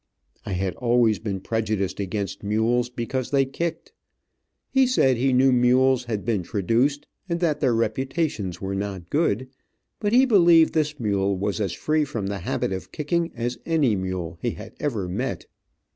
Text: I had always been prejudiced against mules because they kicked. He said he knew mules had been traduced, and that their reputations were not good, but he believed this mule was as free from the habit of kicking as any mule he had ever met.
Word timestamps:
I 0.47 0.53
had 0.53 0.73
always 0.77 1.19
been 1.19 1.41
prejudiced 1.41 1.99
against 1.99 2.41
mules 2.41 2.89
because 2.89 3.29
they 3.29 3.45
kicked. 3.45 3.93
He 4.71 4.87
said 4.87 5.15
he 5.17 5.31
knew 5.31 5.51
mules 5.51 6.05
had 6.05 6.25
been 6.25 6.41
traduced, 6.41 7.05
and 7.29 7.39
that 7.39 7.59
their 7.59 7.75
reputations 7.75 8.59
were 8.59 8.73
not 8.73 9.11
good, 9.11 9.47
but 9.99 10.11
he 10.11 10.25
believed 10.25 10.73
this 10.73 10.99
mule 10.99 11.37
was 11.37 11.61
as 11.61 11.73
free 11.73 12.03
from 12.03 12.25
the 12.25 12.39
habit 12.39 12.71
of 12.73 12.91
kicking 12.91 13.31
as 13.35 13.59
any 13.63 13.95
mule 13.95 14.39
he 14.41 14.49
had 14.57 14.73
ever 14.79 15.07
met. 15.07 15.45